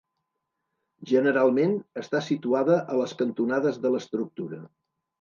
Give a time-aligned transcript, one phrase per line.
[1.11, 4.69] Generalment, està situada a les cantonades de l'estructura.